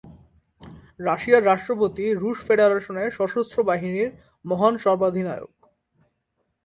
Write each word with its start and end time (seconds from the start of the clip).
রাশিয়ার 0.99 1.43
রাষ্ট্রপতি 1.45 2.05
"রুশ 2.13 2.37
ফেডারেশনের 2.47 3.09
সশস্ত্র 3.11 3.57
বাহিনীর 3.63 4.09
মহান 4.45 4.73
সর্বাধিনায়ক"। 4.77 5.53